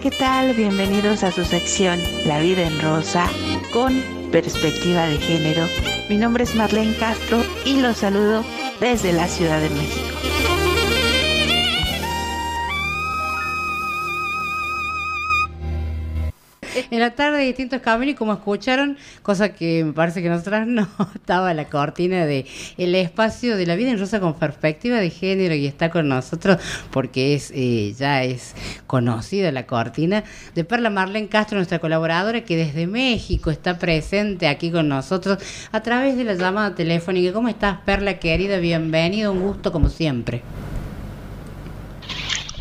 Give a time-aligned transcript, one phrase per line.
[0.00, 0.54] ¿qué tal?
[0.54, 3.28] Bienvenidos a su sección La vida en rosa
[3.70, 5.66] con perspectiva de género.
[6.08, 8.42] Mi nombre es Marlene Castro y los saludo
[8.80, 10.49] desde la Ciudad de México.
[16.90, 20.88] En la tarde distintos caminos y como escucharon, cosa que me parece que nosotras no,
[21.14, 22.46] estaba la cortina de
[22.78, 26.58] el espacio de la vida en rosa con perspectiva de género y está con nosotros
[26.90, 28.54] porque es eh, ya es
[28.86, 34.70] conocida la cortina de Perla Marlene Castro, nuestra colaboradora que desde México está presente aquí
[34.70, 35.38] con nosotros
[35.72, 37.32] a través de la llamada telefónica.
[37.32, 38.58] ¿Cómo estás, Perla querida?
[38.58, 40.42] Bienvenido, un gusto como siempre.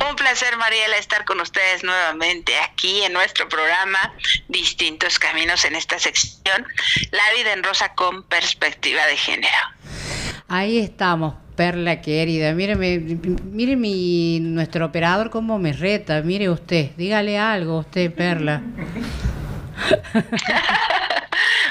[0.08, 4.14] Un placer, Mariela, estar con ustedes nuevamente aquí en nuestro programa
[4.48, 6.66] Distintos Caminos en esta sección,
[7.12, 9.58] La vida en rosa con perspectiva de género.
[10.48, 12.54] Ahí estamos, Perla querida.
[12.54, 16.22] Míreme, mire mi, nuestro operador cómo me reta.
[16.22, 18.62] Mire usted, dígale algo usted, Perla.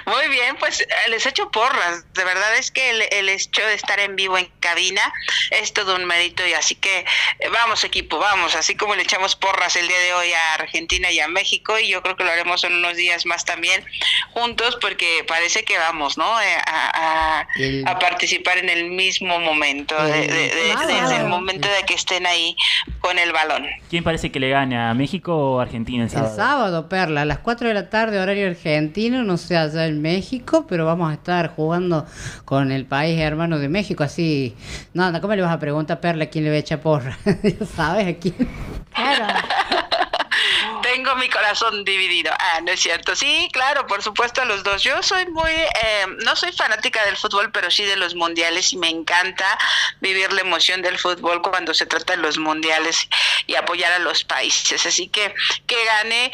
[0.08, 2.04] Muy bien, pues eh, les echo porras.
[2.14, 5.02] De verdad es que el, hecho de estar en vivo en cabina
[5.50, 8.54] es todo un mérito y así que eh, vamos equipo, vamos.
[8.54, 11.88] Así como le echamos porras el día de hoy a Argentina y a México y
[11.88, 13.84] yo creo que lo haremos en unos días más también
[14.32, 16.40] juntos porque parece que vamos, ¿no?
[16.40, 22.56] Eh, a, participar en el mismo momento, desde el momento de que estén ahí
[23.00, 23.66] con el balón.
[23.90, 26.30] ¿Quién parece que le gana, México o Argentina el sábado?
[26.30, 29.97] El sábado, Perla, a las 4 de la tarde, horario argentino, no sé allá en
[29.98, 32.06] México, pero vamos a estar jugando
[32.44, 34.56] con el país hermano de México, así.
[34.94, 37.18] No, ¿cómo le vas a preguntar a Perla quién le va a echar porra?
[37.77, 38.48] ¿Sabes a quién?
[40.82, 42.32] Tengo mi corazón dividido.
[42.38, 43.14] Ah, no es cierto.
[43.14, 44.82] Sí, claro, por supuesto, los dos.
[44.82, 48.76] Yo soy muy, eh, no soy fanática del fútbol, pero sí de los mundiales y
[48.76, 49.58] me encanta
[50.00, 53.08] vivir la emoción del fútbol cuando se trata de los mundiales
[53.46, 54.86] y apoyar a los países.
[54.86, 55.34] Así que
[55.66, 56.32] que gane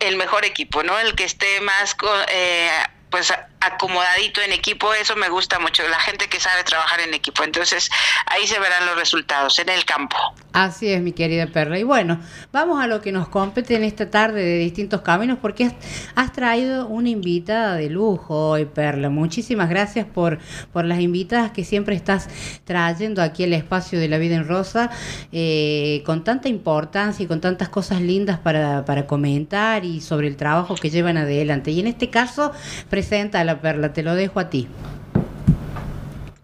[0.00, 0.98] el mejor equipo, ¿no?
[0.98, 1.96] El que esté más
[2.28, 2.70] eh,
[3.10, 7.44] pues acomodadito en equipo, eso me gusta mucho, la gente que sabe trabajar en equipo.
[7.44, 7.90] Entonces,
[8.26, 10.16] ahí se verán los resultados en el campo.
[10.52, 11.78] Así es, mi querida Perla.
[11.78, 12.18] Y bueno,
[12.52, 15.70] vamos a lo que nos compete en esta tarde de distintos caminos, porque
[16.14, 19.10] has, traído una invitada de lujo hoy, Perla.
[19.10, 20.38] Muchísimas gracias por,
[20.72, 22.28] por las invitadas que siempre estás
[22.64, 24.90] trayendo aquí al espacio de la vida en rosa,
[25.32, 30.36] eh, con tanta importancia y con tantas cosas lindas para, para comentar y sobre el
[30.36, 31.70] trabajo que llevan adelante.
[31.70, 32.52] Y en este caso,
[32.88, 34.68] presenta la Perla, te lo dejo a ti.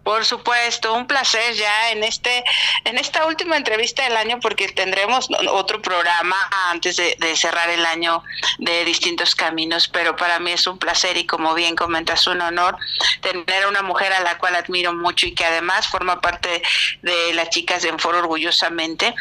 [0.07, 2.41] Por supuesto, un placer ya en este
[2.85, 6.37] en esta última entrevista del año porque tendremos otro programa
[6.69, 8.23] antes de, cerrar el año
[8.59, 12.77] de distintos caminos, pero para mí es un placer y como bien comentas un honor
[13.19, 16.63] tener a una mujer a la cual admiro mucho y que además forma parte
[17.01, 19.13] de las chicas de Enforo orgullosamente.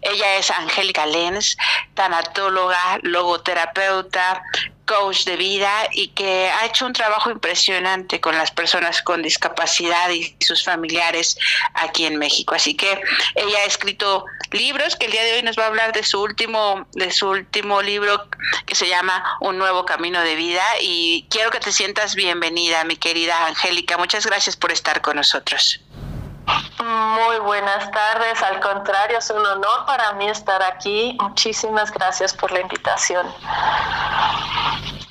[0.00, 1.56] Ella es Angélica Lenz,
[1.94, 4.44] tanatóloga, logoterapeuta,
[4.86, 10.10] coach de vida y que ha hecho un trabajo impresionante con las personas con discapacidad
[10.10, 11.36] y sus familiares
[11.74, 12.54] aquí en México.
[12.54, 13.00] Así que
[13.34, 16.20] ella ha escrito libros que el día de hoy nos va a hablar de su
[16.20, 18.28] último de su último libro
[18.66, 22.96] que se llama Un nuevo camino de vida y quiero que te sientas bienvenida, mi
[22.96, 23.96] querida Angélica.
[23.98, 25.83] Muchas gracias por estar con nosotros.
[26.46, 31.16] Muy buenas tardes, al contrario, es un honor para mí estar aquí.
[31.20, 33.26] Muchísimas gracias por la invitación.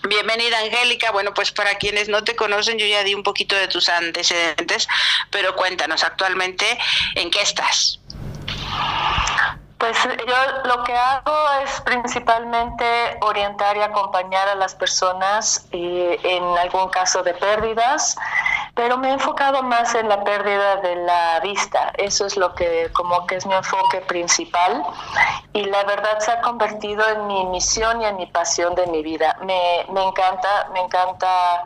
[0.07, 1.11] Bienvenida Angélica.
[1.11, 4.88] Bueno, pues para quienes no te conocen, yo ya di un poquito de tus antecedentes,
[5.31, 6.77] pero cuéntanos actualmente
[7.16, 8.00] en qué estás.
[9.83, 12.85] Pues yo lo que hago es principalmente
[13.19, 18.16] orientar y acompañar a las personas eh, en algún caso de pérdidas,
[18.75, 21.91] pero me he enfocado más en la pérdida de la vista.
[21.97, 24.85] Eso es lo que como que es mi enfoque principal
[25.51, 29.03] y la verdad se ha convertido en mi misión y en mi pasión de mi
[29.03, 29.35] vida.
[29.41, 31.65] Me, me encanta, me encanta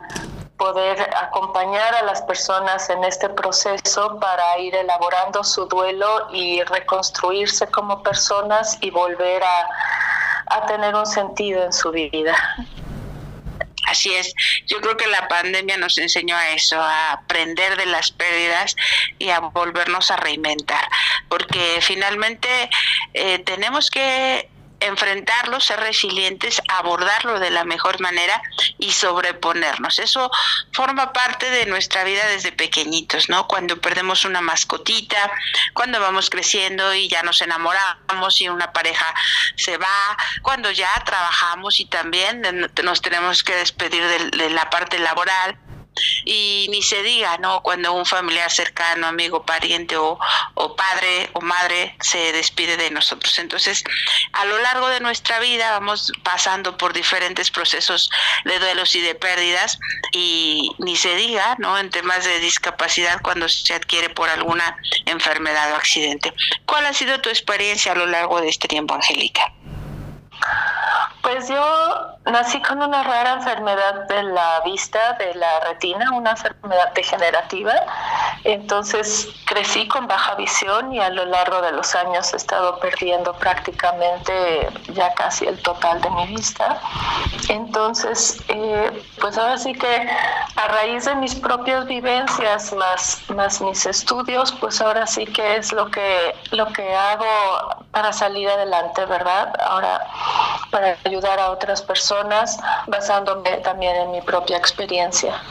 [0.58, 7.68] poder acompañar a las personas en este proceso para ir elaborando su duelo y reconstruirse
[7.68, 12.36] como personas y volver a, tener un sentido en su vida.
[13.86, 14.34] Así es,
[14.66, 18.74] yo creo que la pandemia nos enseñó a eso, a aprender de las pérdidas
[19.18, 20.86] y a volvernos a reinventar,
[21.28, 22.48] porque finalmente
[23.14, 24.50] eh, tenemos que
[24.80, 28.40] enfrentarlo, ser resilientes, abordarlo de la mejor manera
[28.78, 29.98] y sobreponernos.
[29.98, 30.30] Eso
[30.72, 33.46] forma parte de nuestra vida desde pequeñitos, ¿no?
[33.48, 35.30] Cuando perdemos una mascotita,
[35.74, 39.12] cuando vamos creciendo y ya nos enamoramos y una pareja
[39.56, 42.42] se va, cuando ya trabajamos y también
[42.82, 45.56] nos tenemos que despedir de, la parte laboral
[46.24, 47.62] Y ni se diga, ¿no?
[47.62, 50.18] Cuando un familiar cercano, amigo, pariente o,
[50.54, 53.38] o padre o madre se despide de nosotros.
[53.38, 53.82] Entonces,
[54.32, 58.10] a lo largo de nuestra vida vamos pasando por diferentes procesos
[58.44, 59.78] de duelos y de pérdidas
[60.12, 61.78] y ni se diga, ¿no?
[61.78, 64.76] En temas de discapacidad cuando se adquiere por alguna
[65.06, 66.32] enfermedad o accidente.
[66.66, 69.52] ¿Cuál ha sido tu experiencia a lo largo de este tiempo, Angélica?
[71.22, 76.92] Pues yo nací con una rara enfermedad de la vista, de la retina, una enfermedad
[76.94, 77.74] degenerativa.
[78.44, 83.32] Entonces crecí con baja visión y a lo largo de los años he estado perdiendo
[83.34, 86.80] prácticamente ya casi el total de mi vista.
[87.48, 90.08] Entonces, eh, pues ahora sí que
[90.56, 95.72] a raíz de mis propias vivencias más, más mis estudios, pues ahora sí que es
[95.72, 99.52] lo que, lo que hago para salir adelante, ¿verdad?
[99.60, 100.06] Ahora,
[100.70, 105.42] para ayudar a otras personas basándome también en mi propia experiencia.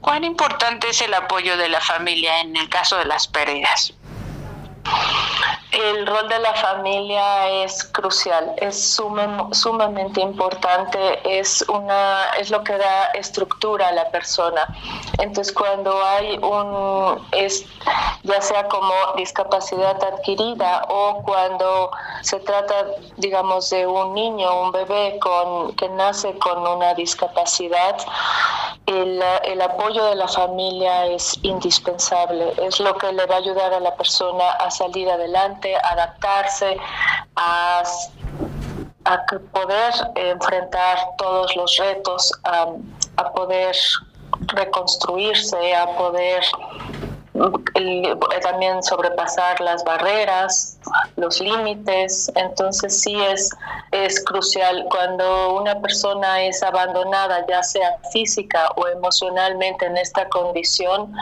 [0.00, 3.92] ¿Cuán importante es el apoyo de la familia en el caso de las pérdidas?
[5.76, 8.98] El rol de la familia es crucial, es
[9.52, 14.66] sumamente importante, es una es lo que da estructura a la persona.
[15.18, 17.66] Entonces, cuando hay un es
[18.22, 21.90] ya sea como discapacidad adquirida o cuando
[22.22, 22.86] se trata,
[23.16, 27.96] digamos, de un niño, un bebé con que nace con una discapacidad,
[28.86, 33.72] el, el apoyo de la familia es indispensable, es lo que le va a ayudar
[33.72, 36.76] a la persona a salir adelante, a adaptarse,
[37.36, 37.82] a,
[39.52, 43.76] poder enfrentar todos los retos, a, poder
[44.54, 46.42] reconstruirse, a poder
[48.42, 50.78] también sobrepasar las barreras,
[51.16, 52.30] los límites.
[52.34, 53.50] Entonces sí es,
[53.92, 61.12] es crucial cuando una persona es abandonada, ya sea física o emocionalmente en esta condición,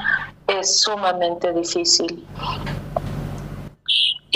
[0.46, 2.26] es sumamente difícil.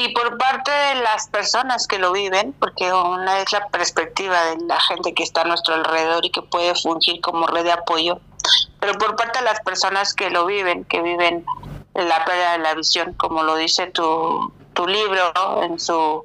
[0.01, 4.65] Y por parte de las personas que lo viven, porque una es la perspectiva de
[4.65, 8.21] la gente que está a nuestro alrededor y que puede fungir como red de apoyo,
[8.79, 11.45] pero por parte de las personas que lo viven, que viven
[11.95, 16.23] la pérdida de la visión, como lo dice tu, tu libro en su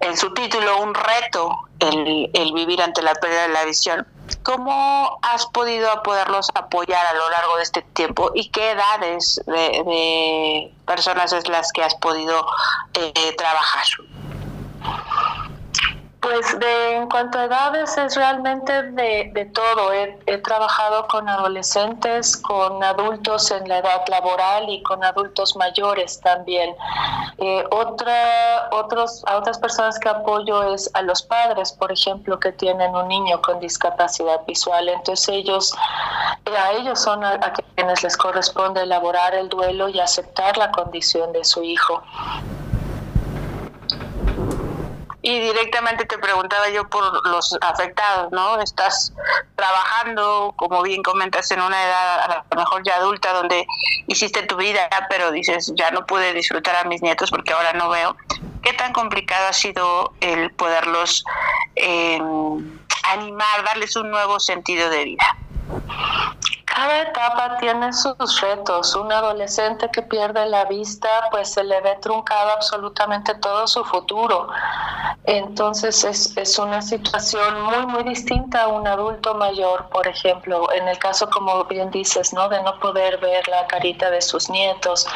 [0.00, 4.06] en su título, un reto, el, el vivir ante la pérdida de la visión
[4.42, 10.72] ¿Cómo has podido poderlos apoyar a lo largo de este tiempo y qué edades de,
[10.86, 12.46] personas es las que has podido
[12.94, 13.84] eh, trabajar?
[16.40, 19.92] Pues de, en cuanto a edades es realmente de, todo.
[19.92, 26.74] He, trabajado con adolescentes, con adultos en la edad laboral y con adultos mayores también.
[27.36, 32.52] Eh, otra, otros, a otras personas que apoyo es a los padres, por ejemplo, que
[32.52, 34.88] tienen un niño con discapacidad visual.
[34.88, 35.74] Entonces ellos,
[36.46, 41.44] a ellos son a quienes les corresponde elaborar el duelo y aceptar la condición de
[41.44, 42.02] su hijo.
[45.22, 48.60] Y directamente te preguntaba yo por los afectados, ¿no?
[48.60, 49.12] Estás
[49.54, 53.66] trabajando, como bien comentas, en una edad a lo mejor ya adulta donde
[54.06, 57.90] hiciste tu vida, pero dices, ya no pude disfrutar a mis nietos porque ahora no
[57.90, 58.16] veo.
[58.62, 61.24] ¿Qué tan complicado ha sido el poderlos
[61.76, 62.20] eh,
[63.12, 65.36] animar, darles un nuevo sentido de vida?
[66.74, 68.94] Cada etapa tiene sus retos.
[68.94, 74.48] Un adolescente que pierde la vista, pues se le ve truncado absolutamente todo su futuro.
[75.24, 80.86] Entonces es, es, una situación muy, muy distinta a un adulto mayor, por ejemplo, en
[80.88, 82.48] el caso, como bien dices, ¿no?
[82.48, 85.06] de no poder ver la carita de sus nietos.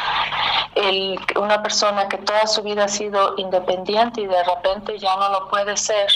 [0.75, 5.29] El, una persona que toda su vida ha sido independiente y de repente ya no
[5.29, 6.11] lo puede ser.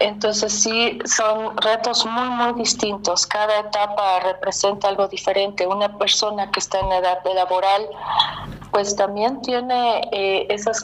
[0.00, 3.26] Entonces sí, son retos muy, muy distintos.
[3.26, 5.66] Cada etapa representa algo diferente.
[5.66, 7.88] Una persona que está en edad laboral,
[8.70, 10.82] pues también tiene eh, esas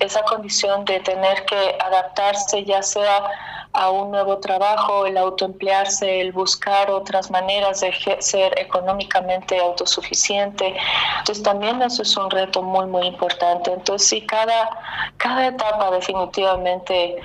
[0.00, 3.24] esa condición de tener que adaptarse ya sea
[3.72, 10.74] a un nuevo trabajo, el autoemplearse, el buscar otras maneras de ser económicamente autosuficiente.
[11.18, 13.72] Entonces también eso es un reto muy, muy importante.
[13.72, 14.70] Entonces sí, cada,
[15.18, 17.16] cada etapa definitivamente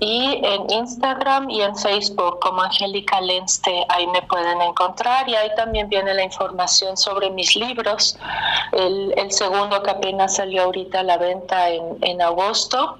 [0.00, 5.48] y en Instagram y en Facebook como Angélica Lens, ahí me pueden encontrar y ahí
[5.56, 8.18] también viene la información sobre mis libros.
[8.72, 12.98] El, el segundo que apenas salió ahorita a la venta en, en agosto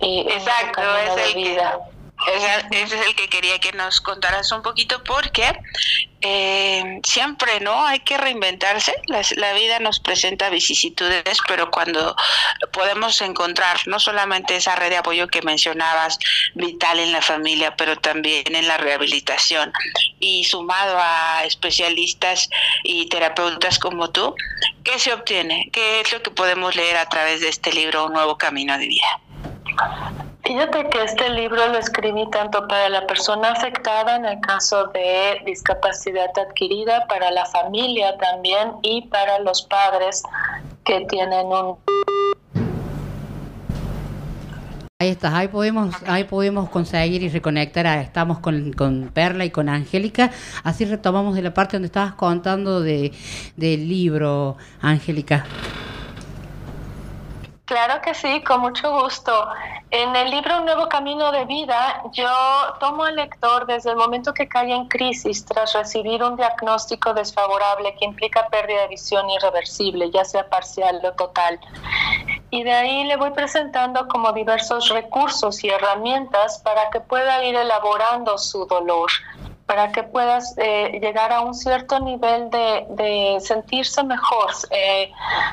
[0.00, 1.78] Exacto, es el vida.
[2.26, 5.52] Ese, es el que quería que nos contaras un poquito porque
[6.20, 8.94] eh, siempre no hay que reinventarse.
[9.06, 12.14] La, vida nos presenta vicisitudes, pero cuando
[12.72, 16.18] podemos encontrar no solamente esa red de apoyo que mencionabas,
[16.54, 19.72] vital en la familia, pero también en la rehabilitación
[20.18, 22.50] y sumado a especialistas
[22.84, 24.34] y terapeutas como tú,
[24.84, 25.70] ¿qué se obtiene?
[25.72, 28.86] ¿Qué es lo que podemos leer a través de este libro, Un nuevo camino de
[28.86, 29.20] vida?
[30.50, 35.40] Fíjate que este libro lo escribí tanto para la persona afectada en el caso de
[35.46, 40.24] discapacidad adquirida, para la familia también y para los padres
[40.84, 41.76] que tienen un...
[44.98, 49.68] Ahí está, ahí podemos, ahí podemos conseguir y reconectar, estamos con, con, Perla y con
[49.68, 50.32] Angélica,
[50.64, 53.12] así retomamos de la parte donde estabas contando de,
[53.54, 55.46] del libro, Angélica.
[57.70, 59.46] Claro que sí, con mucho gusto.
[59.92, 62.28] En el libro Un nuevo camino de vida, yo
[62.80, 67.94] tomo al lector desde el momento que cae en crisis tras recibir un diagnóstico desfavorable
[67.94, 71.60] que implica pérdida de visión irreversible, ya sea parcial o total.
[72.50, 77.54] Y de ahí le voy presentando como diversos recursos y herramientas para que pueda ir
[77.54, 79.12] elaborando su dolor
[79.70, 85.12] para que puedas eh, llegar a un cierto nivel de, sentirse mejor, eh,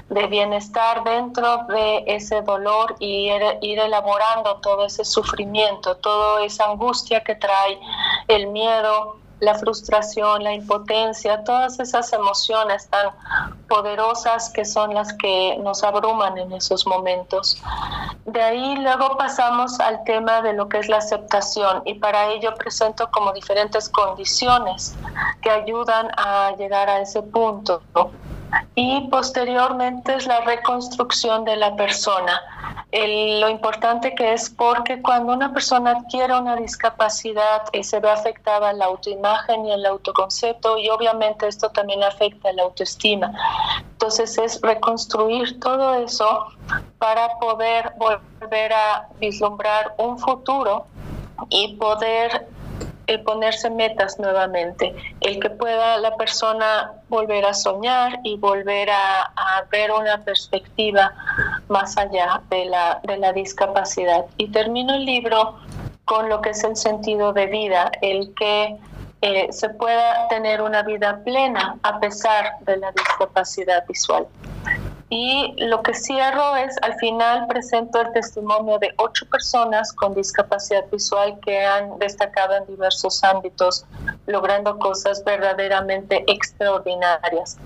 [0.10, 3.30] de bienestar dentro de ese dolor y
[3.62, 7.80] ir, elaborando todo ese sufrimiento, toda esa angustia que trae
[8.28, 13.12] el miedo, la frustración, la impotencia, todas esas emociones tan
[13.67, 17.62] poderosas que son las que nos abruman en esos momentos.
[18.25, 22.53] De ahí luego pasamos al tema de lo que es la aceptación y para ello
[22.56, 24.98] presento como diferentes condiciones
[25.41, 27.82] que ayudan a llegar a ese punto
[28.75, 32.42] y posteriormente es la reconstrucción de la persona.
[32.92, 38.72] lo importante que es porque cuando una persona adquiere una discapacidad eh, se ve afectada
[38.74, 43.34] la autoimagen y el autoconcepto y obviamente esto también afecta la autoestima.
[43.92, 46.48] Entonces es reconstruir todo eso
[46.98, 50.86] para poder volver a vislumbrar un futuro
[51.50, 52.48] y poder
[53.08, 59.34] el ponerse metas nuevamente, el que pueda la persona volver a soñar y volver a,
[59.72, 61.14] ver una perspectiva
[61.68, 64.26] más allá de la, de la discapacidad.
[64.38, 65.58] Y termino el libro
[66.06, 68.78] con lo que es el sentido de vida, el que
[69.22, 74.28] eh, se pueda tener una vida plena a pesar de la discapacidad visual.
[75.10, 80.84] Y lo que cierro es, al final presento el testimonio de ocho personas con discapacidad
[80.92, 83.86] visual que han destacado en diversos ámbitos,
[84.26, 87.58] logrando cosas verdaderamente extraordinarias.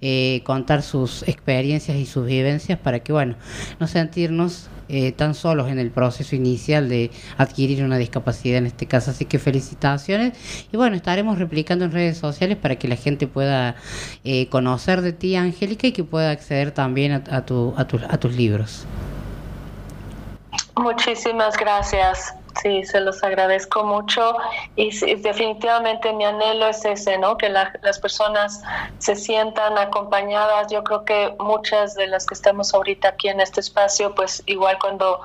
[0.00, 3.36] eh, contar sus experiencias y sus vivencias para que, bueno,
[3.78, 8.86] no sentirnos eh, tan solos en el proceso inicial de adquirir una discapacidad en este
[8.86, 9.12] caso.
[9.12, 10.32] Así que felicitaciones
[10.72, 13.76] y bueno, estaremos replicando en redes sociales para que la gente pueda
[14.24, 18.34] eh, conocer de ti, Angélica, y que pueda acceder también a, tu, a, a tus
[18.34, 18.84] libros.
[20.76, 22.34] Muchísimas gracias.
[22.62, 24.36] Sí, se los agradezco mucho
[24.76, 27.38] y, definitivamente mi anhelo es ese, ¿no?
[27.38, 28.60] Que las personas
[28.98, 30.70] se sientan acompañadas.
[30.70, 34.78] Yo creo que muchas de las que estamos ahorita aquí en este espacio, pues igual
[34.80, 35.20] cuando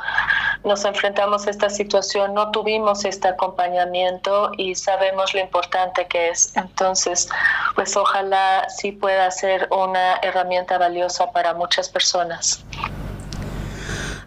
[0.63, 6.55] nos enfrentamos a esta situación no tuvimos este acompañamiento y sabemos lo importante que es.
[6.55, 7.27] Entonces,
[7.73, 12.63] pues ojalá sí pueda ser una herramienta valiosa para muchas personas.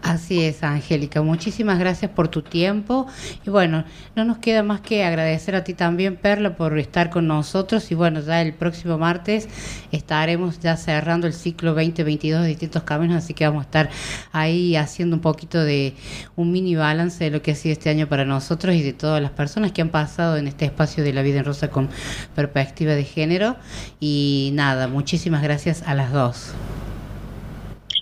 [0.09, 1.21] Así es, Angélica.
[1.21, 3.05] Muchísimas gracias por tu tiempo.
[3.45, 3.85] Y bueno,
[4.15, 7.91] no nos queda más que agradecer a ti también, Perla, por estar con nosotros.
[7.91, 9.47] Y bueno, ya el próximo martes
[9.91, 13.89] estaremos ya cerrando el ciclo 2022 de distintos caminos, así que vamos a estar
[14.31, 15.93] ahí haciendo un poquito de
[16.35, 19.21] un mini balance de lo que ha sido este año para nosotros y de todas
[19.21, 21.87] las personas que han pasado en este espacio de la vida en rosa con
[22.33, 23.57] perspectiva de género.
[23.99, 26.55] Y nada, muchísimas gracias a las dos.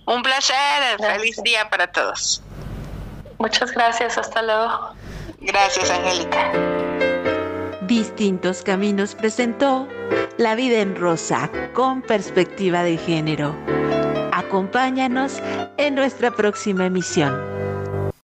[0.08, 0.56] Un placer,
[1.00, 2.42] feliz día para todos.
[3.40, 4.94] Muchas gracias, hasta luego.
[5.42, 6.50] Gracias, Angélica.
[7.82, 9.86] Distintos Caminos presentó
[10.38, 13.54] La vida en rosa con perspectiva de género.
[14.32, 15.42] Acompáñanos
[15.76, 17.67] en nuestra próxima emisión.